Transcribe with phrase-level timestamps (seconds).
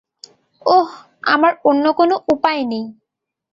[0.65, 0.89] ওহ,
[1.25, 2.85] আমার অন্য কোনো উপায় নেই।